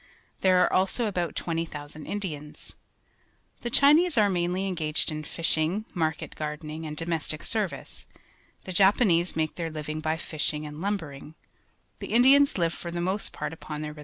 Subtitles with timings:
[0.39, 2.73] There are also about 20,000 Indians.
[3.61, 8.07] The Chinese are mainly engaged in fishing, market gardening, and domestic service;
[8.63, 11.35] the Japanese make their living by fishing and lumbering;
[11.99, 13.99] the Indians live for the most part upon their re.